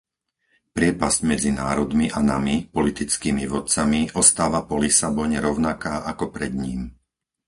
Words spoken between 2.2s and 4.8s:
nami, politickými vodcami ostáva po